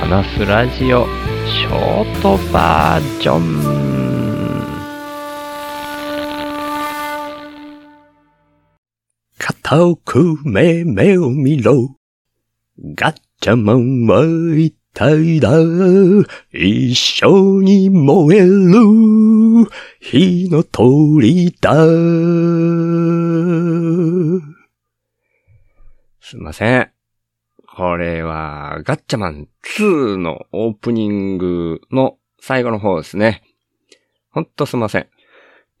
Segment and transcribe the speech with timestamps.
[0.00, 1.04] 話すラジオ
[1.46, 3.60] ショートバージョン
[9.36, 11.96] 肩を組め目を見ろ。
[12.96, 14.24] ガッチャマンは
[14.58, 15.50] 一体だ。
[16.50, 18.48] 一緒に燃える
[20.00, 21.74] 火の鳥だ。
[26.22, 26.89] すいません。
[27.80, 29.48] これは、ガッチャマン
[29.78, 33.42] 2のオープニングの最後の方ですね。
[34.32, 35.06] ほんとすいません。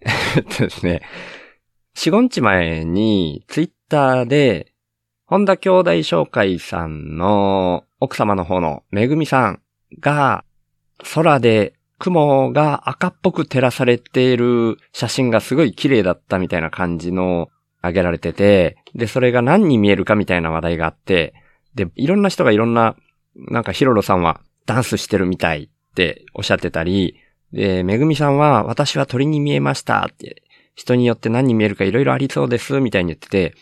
[0.34, 1.02] えっとですね、
[1.96, 4.72] 4、5日前にツイッターで、
[5.26, 9.60] 本田兄弟紹介さんの奥様の方のめぐみさん
[10.00, 10.46] が、
[11.12, 17.50] 空で雲が赤っぽく照らされている写真がすごい綺麗だったみたいな感じの
[17.82, 21.34] あげられてて、で、それが何に見えるかみたいな話題があって、
[21.74, 22.96] で、いろんな人がいろんな、
[23.36, 27.16] なんかヒロロさんはダンスしてるみたいっておっしゃってたり、
[27.52, 30.42] で、めぐみさんは私は鳥に見えましたって、
[30.74, 33.54] 人によって何に見えるかいろいろありそうですみたいに言ってて、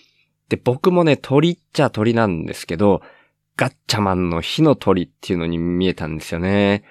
[0.48, 3.02] で、僕もね、鳥っちゃ鳥なんですけど、
[3.56, 6.84] ガッチャマンの火の鳥っていうのに見えたんですよね。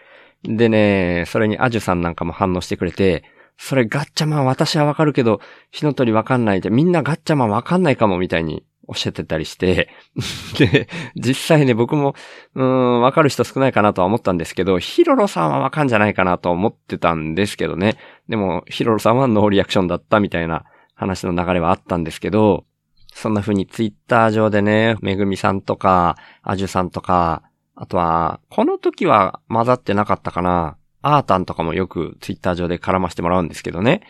[0.44, 3.24] でね、それにアジュさんなんかも反応してくれて、
[3.58, 5.40] それガッチャマン私はわかるけど、
[5.72, 9.90] 火の鳥わかんないで、みんなガッチャマンわかんないかもみたいにおっしゃってたりして、
[10.58, 12.16] で、実際ね、僕も、
[12.56, 17.98] うん、わかる人少ないかなとは思ったんですけど、ヒロロさんはわかんじゃないかなと思ってたんですけどね。
[18.30, 20.64] でも、ヒロロさんはノーリアクションだったみたいな
[20.96, 22.66] 話の流れはあったんですけど、
[23.14, 27.44] そんな風にツイッター上でね、めぐみさんとか、アジュさんとか、
[27.76, 30.78] あとは、この時は混ざってなかったかな。
[31.02, 34.02] アータンとかもよくツイッター上で絡ましてもらうんですけどね。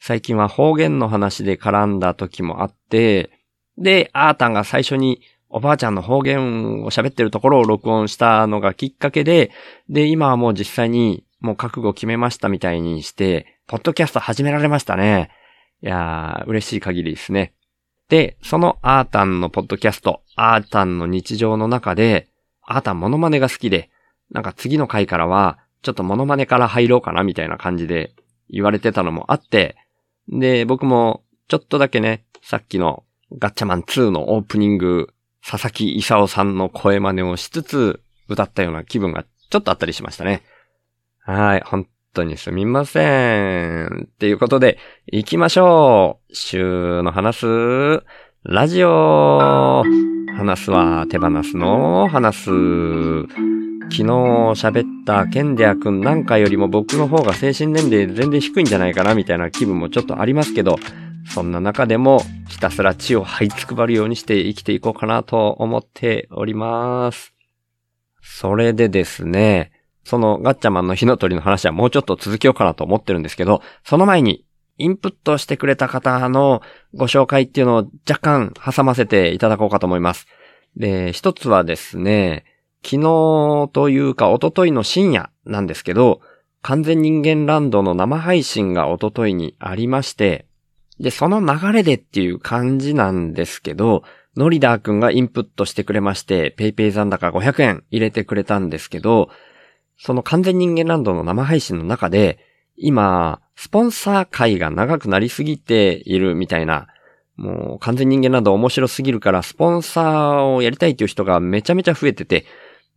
[0.00, 3.30] 最近は方言の話で絡んだ時もあって、
[3.78, 9.50] で、アータンが最初におばあちゃんの方言を喋ってるところを録音したのがきっかけで、
[9.88, 15.30] で、今はもう実際にもう覚悟決めましたみたいにして、ポッドキャスト始められましたね。
[15.82, 17.52] いやー、嬉しい限りですね。
[18.08, 22.28] で、そのアータンのポッドキャスト、アータンの日常の中で、
[22.62, 23.90] アータンモノマネが好きで、
[24.30, 28.12] なんか次の回からは、ちょっとモノマネから入ろうかなみたいな感じで
[28.50, 29.76] 言われてたのもあって、
[30.28, 35.08] で、僕もちょっとだけね、さっきのガッチャマン2のオープニング、
[35.44, 40.42] 佐々木勲さんの声真似をしつつ歌ったような気分がちょっとあったりしましたね。
[41.20, 44.08] はい、本当にすみません。
[44.12, 46.34] っていうことで、行きましょう。
[46.34, 48.02] 週の話す、
[48.44, 49.82] ラジオ。
[50.36, 52.44] 話すは手放すの話す。
[53.88, 60.76] 昨日喋ったケンデア君なんかよりも僕の方が精神年齢全然低いんじゃないかなみたいな気分もちょっとありますけど、
[61.28, 67.34] そんな中でもひたすら血を這いつくばるようにして生きていこうかなと思っております。
[68.22, 69.72] それでですね、
[70.04, 74.44] そのガッチャマンの火の鳥の話はもうちょっと続けようかなと思ってるんですけど、その前に
[74.78, 76.62] インプットしてくれた方の
[76.94, 80.26] ご紹介っていうのを若干挟ませていただこうかと思います。
[80.76, 82.44] で、一つはですね、
[82.84, 86.20] 昨日というか一昨日の深夜なんですけど、
[86.62, 90.46] 完全人間ランドの生配信が一昨日にありまして、
[91.00, 94.02] で、その流れでっていう感じなんですけど、
[94.36, 99.30] ノリダーくんがインプットしてくれまして、ペイペイ残高500円入れてくれたんですけど、
[99.98, 102.38] その完全人間ランドの生配信の中で、
[102.76, 106.88] 今、スポンサー会が長くなりすぎているみたいな、
[107.36, 112.44] もう完全人間ランド面白すぎるから、スポンサーをやりたいっていう人がめちゃめちゃ増えてて、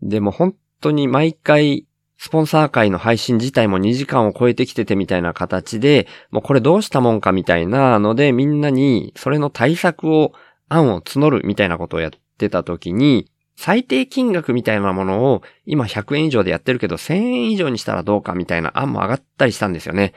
[0.02, 1.86] でも本当に毎回
[2.22, 10.34] スポンサー会の配信自体も2時間を超えてきててみたいな形で、もうこれどうしたもんかみたいなので、みんなにそれの対策を、
[10.68, 20.14] 案を募るみたいなことをやってた時に、最低金額みたいなものを今100円以上でやってるけど1000円以上にしたらどうかみたいな案も上がったりしたんですよね。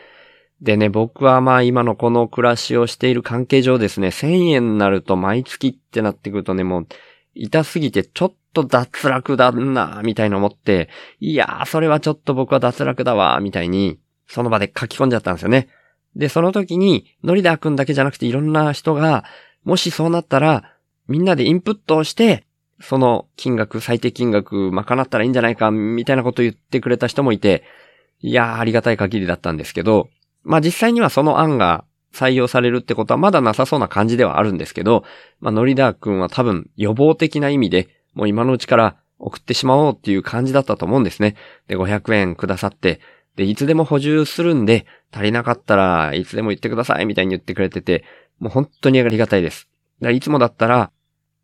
[0.60, 6.86] でね、僕はまあ今のこの暮らしをしている関係上ですね、1000円になると毎月ってなってくるとね、もう
[7.34, 10.88] 痛すぎてちょっと脱落だな、みたいな思って、
[11.20, 15.68] いやー、それはちょっと僕は脱落だわ、みたいに、その場で書き込んじゃったんですよね。
[16.16, 19.24] で、その時に、ノリダーくんだけじゃなくていろんな人が、
[19.64, 20.74] もしそうなったら、
[21.08, 22.44] みんなでインプットをして、
[22.80, 27.62] その金額、最低金額、賄ったらいいんじゃないか、みたいなこと言ってくれた人もいて、
[28.20, 30.08] いやー、ありがたい限りだったんですけど、
[30.42, 31.84] まあ実際にはその案が
[32.14, 35.04] 採用されるってことはまだなさそうな感じではあるんですけど、
[35.40, 41.36] まあノリダーくんは多分予防的な意味で、もう今のうちから送ってしまおうっていう感じだったと思うんですね。
[41.68, 43.00] で、500円くださって、
[43.36, 48.04] で、いつでも補充するんで、足りなかったらいつでも言ってくださいみたいに言ってくれてて、
[48.38, 49.68] もう本当にありがたいです。
[50.02, 50.90] いつもだったら、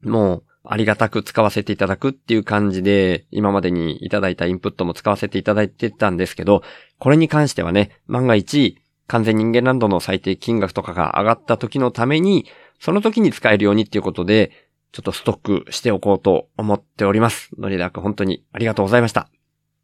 [0.03, 6.63] もうありがたく使わせていただくっていう感じで、今までにいただいたインプットも使わせていただいてたんですけど、
[6.99, 8.79] これに関してはね、万が一、
[9.09, 12.47] 完全人間ランドの最低金額とかが上がった時のために、
[12.79, 14.53] その時に使えるようにっていうことで、
[14.93, 17.51] ちょっとストックしておこうと思っております。
[17.59, 19.29] のりだく本当にありがとうございました。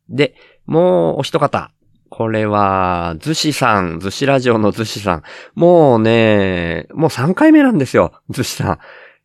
[0.08, 0.34] で、
[0.66, 1.72] もうお一方。
[2.10, 5.22] これは、ずしさん、ずしラジオのずしさん。
[5.54, 8.78] もうね、もう3回目なんですよ、ずしさん。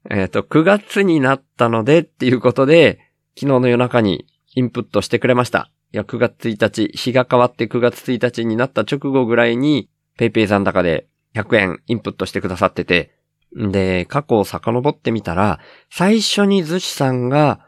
[0.10, 3.00] えっ、ー、と、9月になったのでっていうことで、
[3.38, 4.26] 昨日の夜中に
[4.56, 5.70] インプットしてくれました。
[5.92, 13.12] いや、9月1日、日が変わって9月1日になった直後ぐらいに、ペイペイ残高で100円インプットしてくださってて、
[13.56, 15.60] で、過去を遡ってみたら、
[15.90, 17.60] 最初に寿司さんが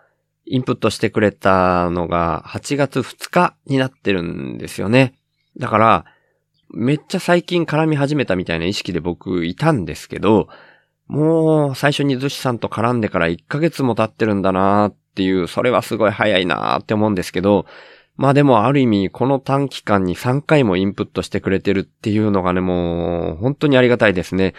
[0.46, 5.16] インプットしてくれたのが8月2日になってるんですよね。
[5.58, 6.06] だから、
[6.74, 10.48] めっちゃ最近絡み始めたみたいな意識で僕いたんですけど、
[11.08, 17.66] もう最初に寿司さんと絡んでから1ヶ月も経ってるんだなーっていう、それはすごい早いなーって思うんですけど、
[18.22, 24.54] まあでもある意味この短期間に3回もインプットしてくれてるっていうのがね、もう本当にありがたいですね。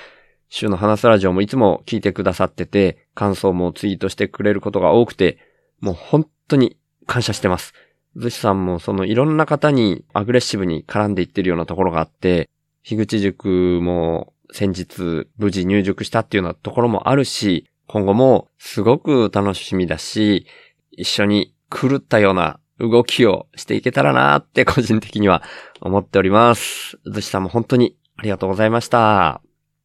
[0.49, 5.39] 週の話すラジオもいつも聞いてくださってて、感想もツイートしてくれることが多くて、
[5.79, 6.77] もう本当に
[7.07, 7.73] 感謝してます。
[8.17, 12.51] 寿司さんもそのいろんな方にアグレッシブに絡んでいってるようなところがあって、
[12.83, 20.49] 樋口塾も先日無事入塾したっていうようなところもあるし、今後もすごく楽しみだし、
[20.91, 25.43] 一緒に狂ったような動きをしていけたらなって個人的には
[25.81, 26.99] 思っております。
[27.07, 29.43] 寿司さんも本当にありがとうございました。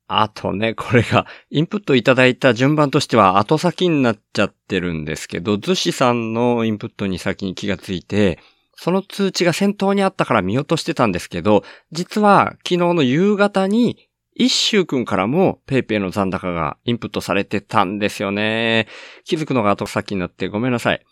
[0.10, 8.40] あとね、これが、インプットいただいた順番としては後先になっちゃってるんですけど、寿司さんのインプットに先に気がついて、
[8.76, 18.88] その通知が先頭にあったから見落としてたんですけど、実は昨日の夕方に一周くんからも PayPay の残高がインプットされてたんですよね。
[19.26, 21.04] 気づくのが後先になってごめんなさい。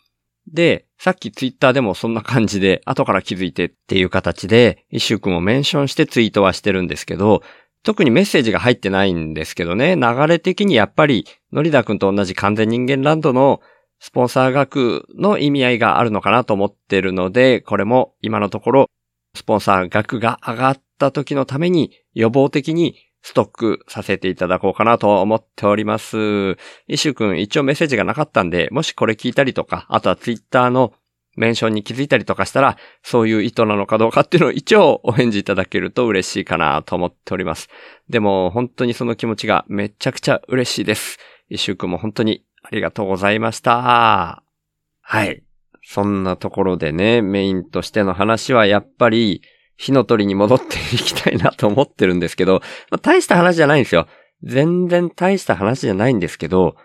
[0.52, 7.42] で、さっきツイッターでもそんな感じで後から気づいてっていう形で一周くんをメンションしてツイートはしてるんですけど、
[7.82, 13.60] 特にメッセージが入ってないんですけどね、流れ的にやっぱり、ノリダくんと同じ完全人間ランドの
[14.00, 18.90] スポンサー額の意味合いがあるのかなと思ってるので、これも今のところ、
[19.36, 22.96] スポンサー額が上がった時のために予防的に
[23.26, 26.16] ストックさせていただこうかなと思っております。
[26.86, 30.92] イシュ君一応メッセージがなかったんで、もしこれ聞いたりとか、あとはツイッターの
[31.34, 37.68] メンションに気づいたりとかしたら、そういう意図なのかどうかっていうのを一応お返事いただけると嬉しいかなと思っております。
[38.08, 41.18] でも本当にその気持ちがめちゃくちゃ嬉しいです。
[41.48, 44.44] イシュ君も本当にありがとうございました。
[45.00, 45.42] はい。
[45.82, 49.42] そんなところでね、メインとしての話はやっぱり、
[49.76, 54.06] 火の鳥に戻っていきたいなと思ってるんですけど、 まあ、大した話じゃないんですよ。
[54.42, 56.76] 全然大した話じゃないんですけど、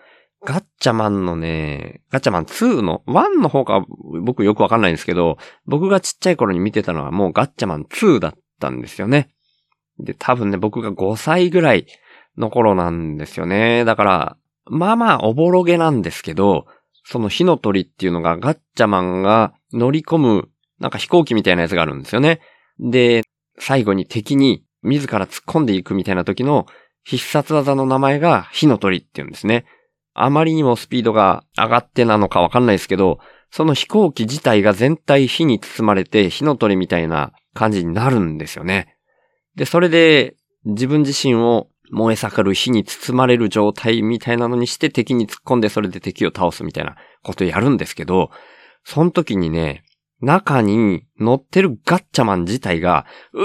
[0.44, 3.84] ガッチャマンのね、ガッチャマン2の、1の方か
[4.22, 9.30] 僕よくわかんないんですけど、僕がちっちゃい頃に見てたのはもうガッチャマン2だったんですよね。
[9.98, 11.86] で、多分ね、僕が5歳ぐらい
[12.36, 13.84] の頃なんですよね。
[13.84, 14.36] だから、
[14.66, 16.66] まあまあおぼろげなんですけど、
[17.04, 20.48] その火の鳥っていうのがガッチャマンが乗り込む、
[20.78, 22.40] なんか飛行機みたいなやつがあるんですよね。
[22.82, 23.22] で、
[23.58, 26.66] 最後に敵に自ら突っ込んでいくみたいな時の
[27.04, 29.64] 必殺技の名前が火の鳥っていうんですね。
[30.14, 33.18] あまりにもスピードが上がってなのかわかんないですけど、
[33.50, 38.96] その飛行機自体が全体火に包まれて火の鳥みたいな感じになるんですよね。
[39.54, 40.34] で、それで
[40.64, 48.30] 自分自身を燃え盛る火に包まれる状態みたいなのにして敵に突っ込んでそれで敵を倒すみたいなことをやるんですけど、
[48.84, 49.84] その時にね、
[50.22, 53.42] 中に乗ってるガッチャマン自体が、う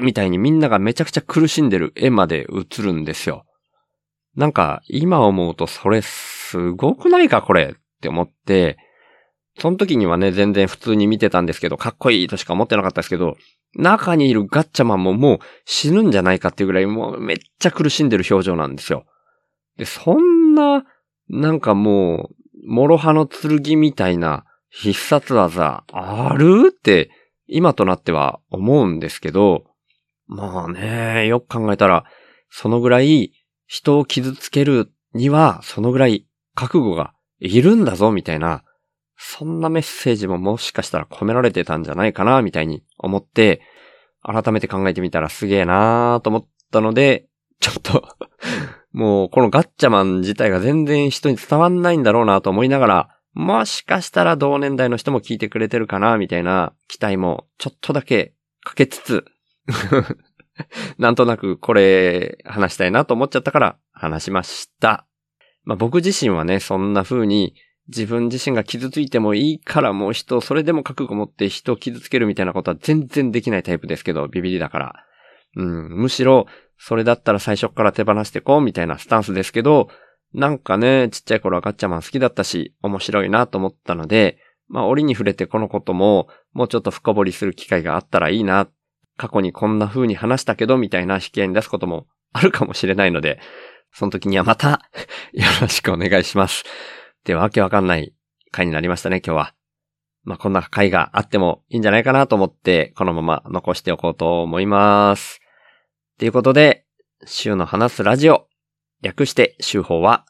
[0.00, 3.44] ーみたいにみんながめちゃくちゃ苦しんでる絵まで映るんですよ。
[4.34, 8.78] なんか、今思うとそれすごくないかこれって思って、
[9.58, 13.36] その時にはね、全然普通に見てたんですけど、かっこいいとしか思ってなかったですけど、
[13.74, 19.04] 中にいるガッチャマンももう死ぬんじゃないかっていうぐらいもうめっちゃ苦しんでる表情なんですよ。
[19.76, 20.84] で、そんな、
[21.28, 22.34] なんかもう、
[22.66, 26.68] 諸刃の剣みたいな必殺技ある？
[26.70, 27.10] って、
[27.46, 29.64] 今となっては思うんですけど、
[30.26, 32.04] まあね、よく考えたら、
[32.50, 33.32] そのぐらい
[33.66, 38.62] 人を傷つけるには、そのぐらい覚悟がいるんだぞ、みたいな、
[39.16, 43.62] そんなメッセージももしかしたら込められてたんじゃないかな、みたいに思って、
[44.22, 47.26] 改めて考えてみたらすげえなーと思ったので、
[47.60, 48.04] ちょっと
[48.92, 59.24] もうこのガッチャマン自体が全然人に伝わんないんだろうなと思いながら、もしかしたら同年代の人も聞いてくれてるかな、みたいな期待もちょっとだけかけつつ
[60.98, 65.06] なんとなくこれ話したいなと思っちゃったから話しました。
[65.62, 67.54] まあ僕自身はね、そんな風に
[67.86, 74.94] 自分自身が傷ついてもいいからもう人、それでも覚悟持って人を傷つけるみたいなことは全然できないタイプですけど、ビビリだから。
[75.54, 79.90] うん、むしろ、それだったら最初から手放してこうみたいなスタンスですけど、
[80.34, 88.68] なんかね、ちっちゃい頃はガッチャマン好きだったし、面白いなと思ったので、まあ折に触れてこのことも、もうちょっと深掘りする機会があったらいいな。
[89.16, 93.40] 過去にこんな風に話したけど、みたいな引き合いに出すこともあるかもしれないので、
[93.92, 94.88] その時にはまた
[95.32, 96.64] よろしくお願いします。
[97.24, 98.14] では、わけわかんない
[98.50, 99.54] 回になりましたね、今日は。
[100.24, 105.40] まあ、こんな回があってもいいんじゃないかなと思って、このまま残しておこうと思います。
[106.18, 106.84] ということで、
[107.24, 108.47] 週の話すラジオ、
[109.02, 110.24] 略して週報は、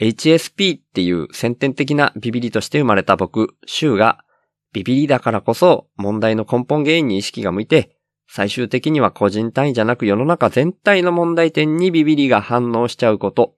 [0.00, 4.24] HSP っていう先天的なビビリとして生まれた僕、週が、
[4.72, 7.96] ビビリだからこそ問題の根本原因に意識が向いて、
[8.28, 13.54] 最終的には個人単位じゃなく世の中全体の問題点にビビリが反応しちゃうこと。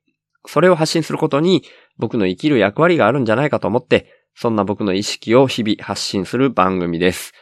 [0.46, 1.64] それを発信することに
[1.96, 7.32] 僕の生きる役割があるんじゃないかと思って、そんな僕の意識を日々発信する番組です。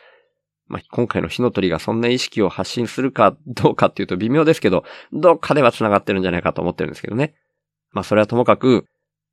[0.69, 7.35] まあ、今回の火の鳥がそんな意識を発信するかどうかっていうと微妙ですけど、どっかでは繋がってるんじゃないかと思ってるんですけどね。
[7.93, 8.87] まあ、それはともかく、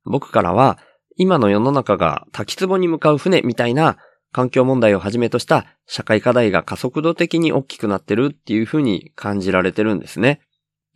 [0.04, 0.78] 僕からは、
[1.16, 3.98] 今の世の中が滝壺に向かう船みたいな
[4.32, 10.40] 環境問題をはじめとした社会課題が加速度的に大きくなってるっていう風に感じられてるんですね。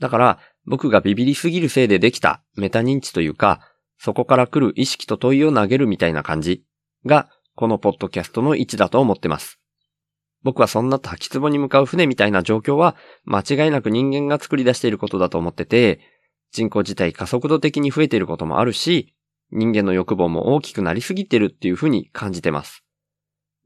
[0.01, 3.61] だから、僕がビビりすぎるせいでできたメタ認知というか、
[3.99, 6.65] そこから来る意識と問いを投げるみたいな感じ
[7.07, 9.58] が、このポッドキャストの位置だと思ってます。
[10.43, 16.01] 僕はそんな滝壺に向かう船みたいな状況は、間違いなく人間が作り出していることだと思ってて、
[16.53, 19.15] 人口自体加速度的に増えていることもあるし、
[19.51, 22.85] 人間の欲望も大きくなりすぎてるっていうふうに感じてます。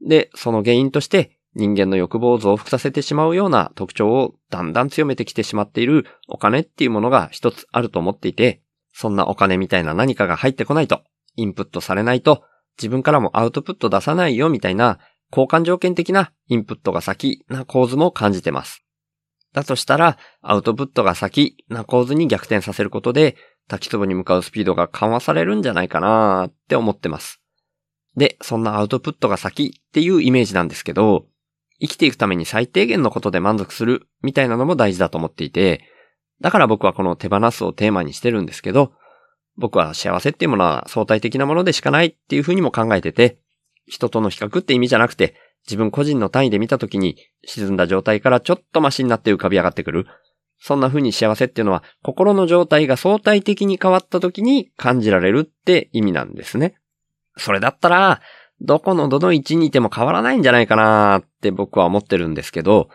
[0.01, 11.01] で、その原因として人間の欲望を増幅させてしまうような特徴をだんだん強めてきてしまっているお金っていうものが一つあると思っていて、そんなお金みたいな何かが入ってこないと、
[11.35, 12.43] インプットされないと、
[12.77, 14.99] 自分からもアウトプット出さないよみたいな
[15.35, 18.85] 交換条件的なインプットが先な構図も感じてます。
[19.51, 23.35] だとしたら、アウトプットが先な構図に逆転させることで、
[23.67, 27.41] 滝壺に向かうスピードが緩和されるんじゃないかなって思ってます。
[28.15, 31.25] で、そんなアウトプットが先っていうイメージなんですけど、
[31.79, 35.83] 生きていくために最低限のことで満足するみたいなのも大事だと思っていて、
[36.41, 38.93] だから僕はこの手放すをテーマにしてるんですけど、
[39.55, 43.39] 僕は幸せっていうものは相対的なものでしかないっていうふうにも考えてて、
[43.85, 45.35] 人との比較って意味じゃなくて、
[45.65, 50.07] 自分個人の単位で見たときに沈んだ状態からちょっとマシになって浮かび上がってくる。
[50.59, 56.75] そんな風に幸せっていうのは心の状態が相対的に変わった時に感じられるって意味なんですね。
[57.37, 58.21] それだったら、
[58.61, 62.89] どこのどの位置にいても変わらないんじゃないかなって僕は思ってるんですけど、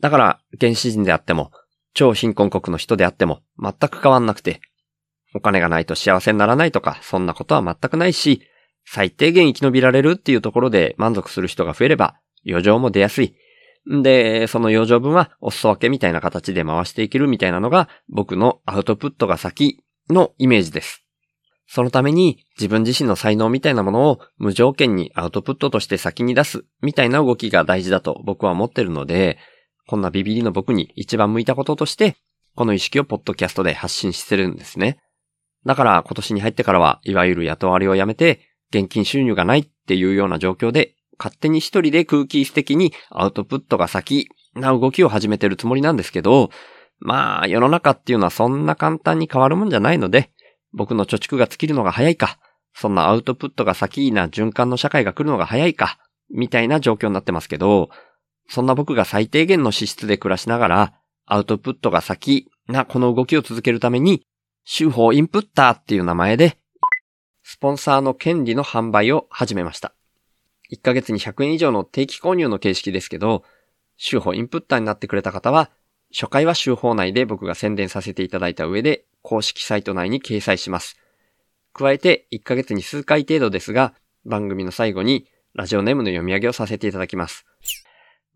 [0.00, 1.50] だから原始人であっても、
[1.94, 4.60] 超貧困国の人であっても全く変わんなくて、
[5.34, 8.42] お金がないと幸せにならないとか、そんなことは全くないし、
[8.90, 12.16] 最低限生き延びられるっていうところで満足する人が増えれば、
[12.46, 13.34] 余剰も出やすい。
[13.90, 21.04] んで、その余剰分はお裾分けみたいな形で回していけるみたいなのが僕のアウトプットが先のイメージです。
[21.66, 29.36] そのために自分自身の才能みたいなものを無条件にアウトプットとして先に出すみたいな動きが大事だと僕は思ってるので、
[29.86, 32.16] こんなビビリの僕に一番向いたこととして、
[32.54, 34.98] この意識をポッドキャストで発信してるんですね。
[35.66, 46.50] だから今年に入ってからは、いわゆる雇われをやめて、現金収入がないっていうような状況で、勝手に一人で空気質的にアウトプットが先な動きを始めてるつもりなんですけど、
[47.00, 50.30] まあ世の中っていうのはそんな簡単に変わるもんじゃないので、
[50.72, 52.38] 僕の貯蓄が尽きるのが早いか、
[52.74, 55.98] そんなアウトプットが先な循環の社会が来るのが早いか、
[56.30, 57.90] みたいな状況になってますけど、
[58.48, 60.92] そんな僕が最低限の資質で暮らしながら、
[61.26, 64.22] アウトプットが先なこの動きを続けるために、
[64.64, 66.58] 手法インプッターっていう名前で、
[67.50, 69.94] スポンサーの権利の販売を始めました。
[70.70, 73.42] 1ヶ月に100円以上の定期購入の形式ですけど、
[73.98, 75.70] 手法インプッターになってくれた方は、
[76.12, 80.98] 初回は週報内で僕が宣伝させていただいた上で、公式サイト内に掲載します。
[81.72, 83.94] 加えて、1ヶ月に数回程度ですが、
[84.26, 87.46] 番組の最後にラジオネームの読み上げをさせていただきます。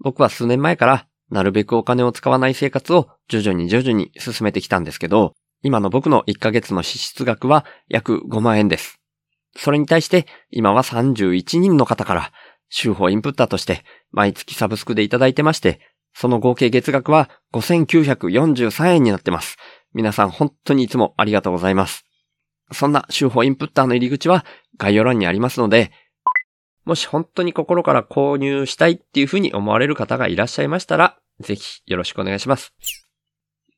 [0.00, 9.01] 僕は数年前から、なるべくお金を使わない生活を徐々に徐々に進めてきたんですけど、今の僕の1ヶ月の支出額は約5万円です。
[9.56, 12.32] それに対して、今は31人の方から、
[12.68, 15.80] 週報インプッターとして毎月サブスクでいただいてまして、
[16.14, 19.56] その合計月額は5943円になってます。
[19.94, 22.06] 皆さん本当にいつもありがとうございます。
[22.73, 24.44] そんな週報インプッターの入り口は
[24.78, 25.92] 概要欄にありますので、
[26.85, 32.73] もし本当に心から購入したいっていうふうに思われる方がいらっしゃいましたら、ぜひよろしくお願いします。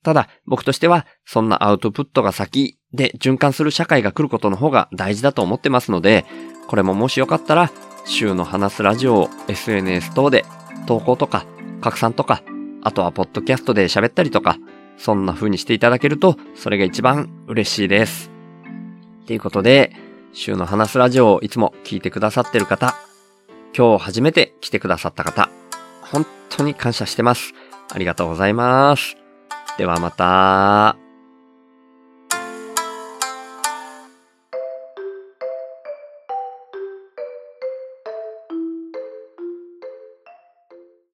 [0.05, 6.27] ただ、僕としては、そんなアウトプットが先で循環する社会が来ることの方が大事だと思ってますので、
[6.69, 7.71] これももしよかったら、
[8.05, 10.45] 週の話すラジオを SNS 等で
[10.87, 11.47] 投稿とか
[11.81, 12.43] 拡散とか、
[12.83, 14.59] あとはポッドキャストで喋ったりとか、
[14.99, 18.31] そんな風にしていただけると、それが一番嬉しいです。
[19.27, 19.97] ということで、
[20.35, 22.95] 週の話すラジオをいつも聞いてくださってる方、
[23.75, 25.49] 今日初めて来てくださった方、
[26.03, 27.55] 本当に感謝してます。
[27.91, 29.24] ありがとうございます。
[29.77, 31.04] ではまた。